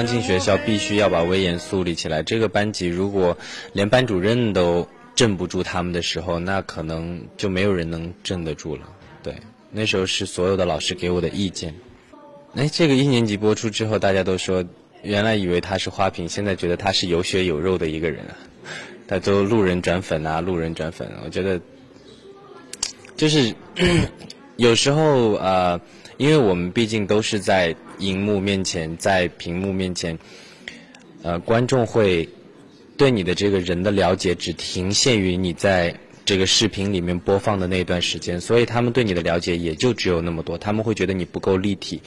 [0.00, 2.22] 刚进学校必须要把威严树立起来。
[2.22, 3.36] 这个班级如果
[3.74, 8.88] 连班主任都镇不住他们的时候，那可能就没有人能镇得住了。
[9.22, 9.34] 对，
[9.70, 11.74] 那时候是所有的老师给我的意见。
[12.54, 14.64] 哎，这个一年级播出之后，大家都说，
[15.02, 18.38] 原来以为他是花瓶，现在觉得他是有血有肉的一个人啊。
[19.06, 21.12] 他都路人转粉啊，路人转粉。
[21.22, 21.60] 我觉得，
[23.18, 23.54] 就是
[24.56, 25.78] 有时候呃，
[26.20, 30.18] 因为我们毕竟都是在荧幕面前，在屏幕面前，
[31.22, 32.28] 呃，观众会
[32.98, 35.94] 对你的这个人的了解只停限于你在
[36.26, 40.58] 这个视频里面播放的那段时间，所以他们对你的了解也就只有那么多。
[40.58, 42.02] 他们会觉得你不够立体。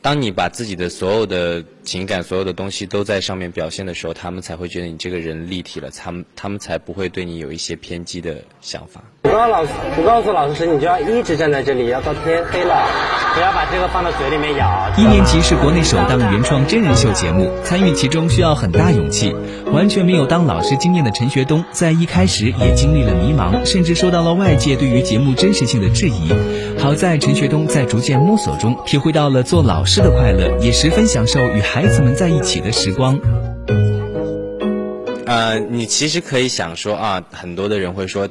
[0.00, 9.04] 当你把自己的所有的情感、所有的东西都在上面表现的时候，他们才会觉得你这个人立体了，他们他们才不会对你有一些偏激的想法。
[9.22, 12.86] 我告诉老师，我告诉老师，你就要一直站在这里，要到天黑了，
[13.34, 14.92] 不要把这个放到嘴里面咬。
[14.96, 19.34] 一年级是国内首档原创真人秀节目，参与其中需要很大勇气。
[19.72, 26.32] 完全没有当老师经验的陈学冬，在一开始也经历了迷茫，甚至受到了外界对于节目真实性的质疑。
[26.78, 33.18] 好在陈学冬在逐渐摸索中，体会到了做老师的快乐，也十分享受与孩子们在一起的时光。
[35.26, 38.28] 呃，你其实可以想说啊，很多的人会说。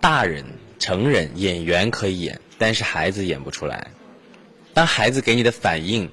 [0.00, 0.44] 大人、
[0.78, 3.90] 成人、演员可以演，但是孩子演不出来。
[4.72, 6.10] 当孩子给你的反应，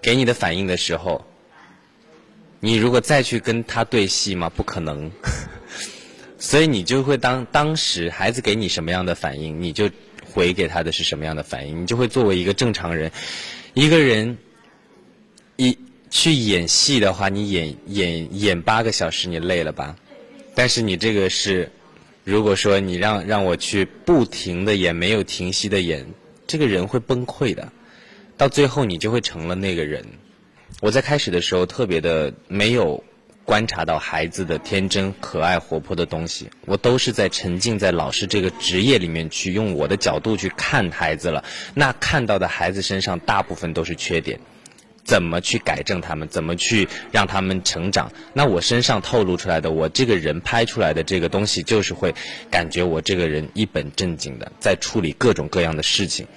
[0.00, 1.24] 给你的反应的时候，
[2.60, 4.48] 你如果再去跟他对戏吗？
[4.48, 5.10] 不可能。
[6.38, 9.90] 所以你就会当当时孩子给你什么样的反应，你就
[10.32, 11.82] 回给他的是什么样的反应。
[11.82, 13.12] 你就会作为一个正常人，
[13.74, 14.38] 一个人
[15.56, 15.78] 一
[16.10, 19.96] 去演戏的话，你演演演八个小时，你累了吧？
[20.54, 21.70] 但是你这个是。
[22.24, 26.06] 如果说你让让我去不停的演，没有停息的演，
[26.46, 27.72] 这个人会崩溃的。
[28.36, 30.04] 到最后你就会成了那个人。
[30.80, 33.02] 我在开始的时候特别的没有
[33.44, 41.44] 观察到孩子的天真、可爱、活泼的东西，我都是在沉浸在老师这个职业里面去用我的角度去看孩子了。
[41.74, 44.40] 那看到的孩子身上大部分都是缺点。
[45.10, 46.28] 怎么去改正他们？
[46.28, 48.12] 怎么去让他们成长？
[48.32, 52.14] 那我身上透露出来的，我这个人拍出来的这个东西，就是会
[52.48, 56.28] 感觉我这个人一本正经的在处理各种各样的事情。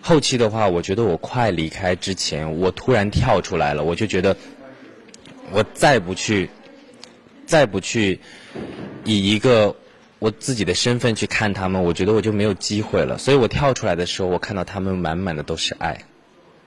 [0.00, 4.36] 后期的话，我觉得我快离开之前，我突然跳出来了，我就觉得
[5.50, 6.48] 我再不去，
[7.44, 8.20] 再不去
[9.04, 9.74] 以一个
[10.20, 13.18] 我自己的身份去看他们，我觉得我就没有机会了。
[13.18, 16.04] 所以我跳出来的时候，我看到他们满满的都是爱。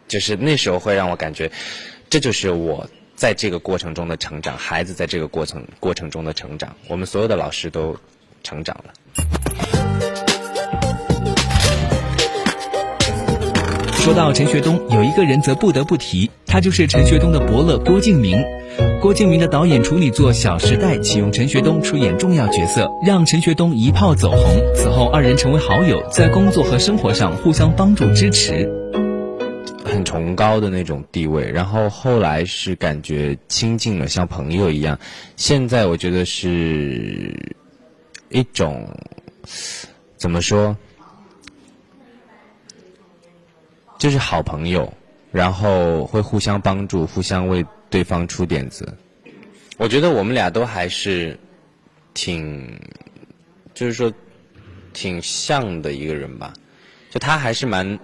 [0.10, 1.50] 就是那时候会让我感觉，
[2.10, 7.96] 这就是我在这个过程中的成长，孩子在这个过程过程中的成长，我们所有的老师都
[8.44, 8.94] 成长了。
[13.94, 18.44] 说到陈学冬，有一个人则不得不提，他就是陈学冬的伯乐郭敬明。
[19.00, 24.74] 郭敬明的导演处女作《小时代》启用陈学冬出演重要角色，让陈学冬一炮走红。
[24.74, 28.68] 此后，二人成为好友，在工作和生活上互相帮助支持。
[30.04, 35.00] 崇高的那种地位，然后后来是感觉亲近了，像朋友一样。
[35.36, 37.56] 现在我觉得是
[38.30, 38.88] 一种
[40.18, 40.76] 怎么说，
[43.98, 44.92] 就是好朋友，
[45.32, 48.98] 然后会互相帮助，互相为对方出点子。
[49.78, 51.40] 我觉得我们俩都还是
[52.14, 52.80] 挺，
[53.74, 54.12] 就是说
[54.94, 56.54] 挺像的一个人吧。
[57.10, 57.98] 就他还是蛮。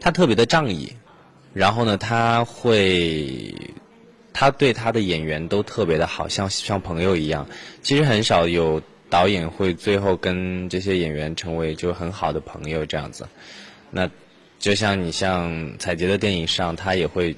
[0.00, 0.92] 他特别的仗义，
[1.52, 3.52] 然后呢，他会，
[4.32, 7.48] 他对他的演员都特别的好，像像朋友一样。
[7.82, 13.26] 其实很少有导演会最后跟这些演员成为就很好的朋友这样子。
[13.90, 14.08] 那
[14.60, 17.34] 就像你像彩杰的电影上，他也会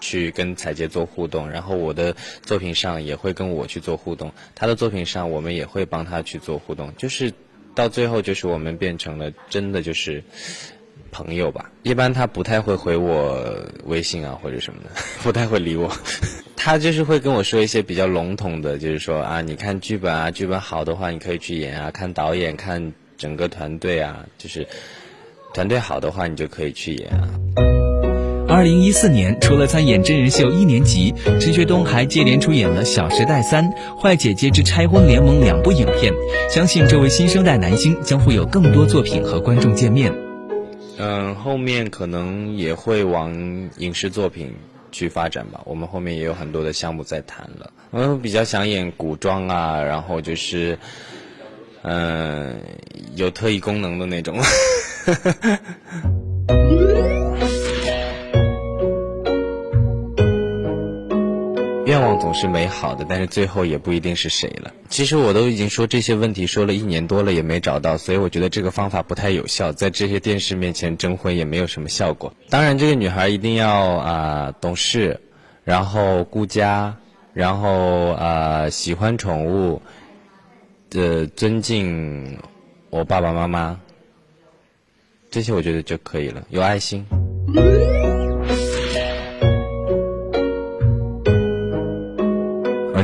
[0.00, 7.32] 去跟彩杰做互动，然后我的作品上也会跟我去做互动，他的作品上我们也会帮他去做互动，就是
[7.74, 10.22] 到最后就是我们变成了真的就是。
[11.14, 13.38] 朋友吧，一般他不太会回我
[13.86, 14.90] 微信啊或者什么的，
[15.22, 15.88] 不太会理我。
[16.56, 24.66] 他就是会跟我说一些比较笼统的，就是说啊，你看剧本啊，剧本好的话你可以去演啊，看导演，看整个团队啊，就是
[25.54, 27.28] 团队好的话你就可以去演啊。
[28.46, 33.64] 二零一四年，除了参演真人秀一年级，陈学冬还接连出演了《小时代三》
[33.96, 36.12] 《坏姐姐之拆婚联盟》两部影片。
[36.50, 40.23] 相信这位新生代男星将会有更多作品和观众见面。
[40.98, 43.32] 嗯，后面可能也会往
[43.78, 44.54] 影视作品
[44.92, 45.60] 去发展吧。
[45.64, 47.70] 我们后面也有很多的项目在谈了。
[47.90, 50.78] 我比较想演古装啊，然后就是，
[51.82, 52.60] 嗯，
[53.16, 54.38] 有特异功能的那种。
[62.18, 64.72] 总是美好的，但是最后也不一定是谁了。
[64.88, 72.32] 其实我都已经说这些问题说了一年多了，也没找到，所以我觉得这个方法不太有效，在这些电视面前征婚也没有什么效果。
[72.48, 75.20] 当然，这个女孩一定要啊懂事，
[75.64, 76.96] 然后顾家，
[77.32, 79.82] 然后啊喜欢宠物，
[80.90, 82.38] 的尊敬
[82.90, 83.80] 我爸爸妈妈，
[85.30, 87.04] 这些我觉得就可以了，有爱心。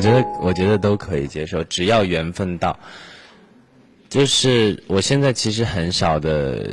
[0.00, 2.78] 我觉得，我觉得都可以接受，只要缘分到。
[4.08, 6.70] 就是我现在其实很少的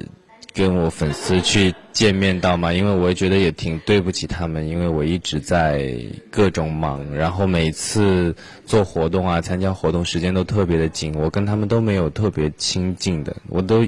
[0.53, 5.94] 跟我粉丝去见面到嘛，因为我也觉得也挺对不起他们，因为我一直在
[6.31, 8.33] 各种忙，然后每次
[8.65, 13.35] 做活动啊、参加活动时间都特别的紧，我跟他们都没有特别亲近的。
[13.50, 13.85] 我都，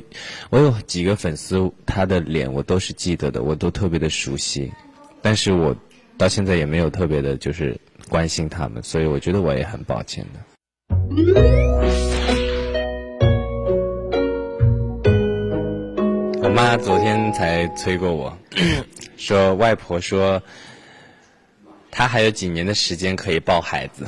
[0.49, 4.69] 我有几个粉丝，他的脸我都是记得的，我都特别的熟悉，
[5.21, 5.75] 但是我
[6.17, 7.79] 到现在也没有特别的，就是。
[8.09, 10.39] 关心他们，所以我觉得我也很抱歉的。
[16.41, 18.37] 我妈昨天才催过我，
[19.15, 20.41] 说外婆说，
[21.91, 24.05] 她还有几年的时间可以抱孩子，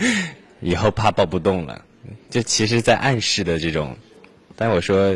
[0.60, 1.84] 以后怕抱不动了。
[2.30, 3.96] 就其实，在暗示的这种，
[4.56, 5.14] 但我说，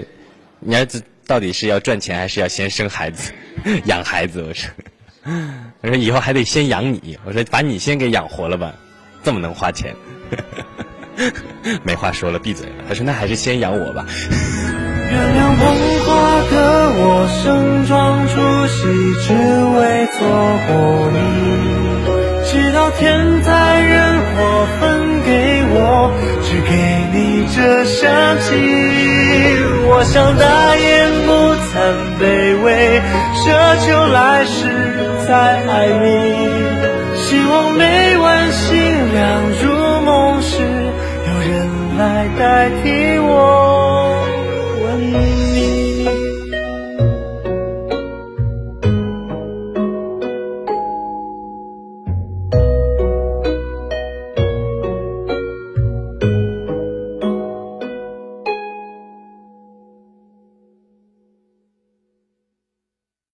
[0.61, 3.33] 你儿子到底是要赚钱，还是要先生孩子、
[3.87, 4.43] 养孩子？
[4.47, 4.71] 我说。
[5.83, 8.73] 我说以后还得先养你，我说把你先给养活了吧，
[9.23, 9.95] 这么能花钱，
[11.85, 12.85] 没话说了，闭嘴了。
[12.89, 14.07] 他说那还是先养我吧。
[15.11, 15.67] 原谅捧
[16.05, 16.07] 花
[16.51, 16.57] 的
[16.97, 18.35] 我盛装出
[18.67, 18.83] 席，
[19.27, 20.19] 只为错
[20.67, 20.73] 过
[21.13, 21.17] 你。
[22.51, 25.29] 直到天灾人祸分给
[25.71, 26.11] 我，
[26.43, 26.71] 只给
[27.13, 27.17] 你
[27.55, 28.47] 这香气。
[29.91, 31.31] 我想大言不
[31.69, 31.73] 惭
[32.19, 32.23] 卑
[32.63, 33.01] 微，
[33.35, 33.47] 奢
[33.87, 34.78] 求来世。
[35.29, 36.09] 再爱你，
[37.15, 43.78] 希望每晚星亮入梦时，有人来代替我。